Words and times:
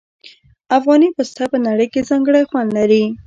افغاني 0.77 1.09
پسته 1.15 1.43
په 1.51 1.57
نړۍ 1.67 1.87
کې 1.93 2.07
ځانګړی 2.09 2.43
خوند 2.49 2.69
لري. 2.77 3.03